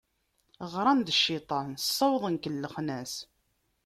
Ɣran 0.71 0.99
d 1.03 1.09
cciṭan, 1.19 1.69
sawḍen 1.79 2.35
kellxen-as. 2.43 3.13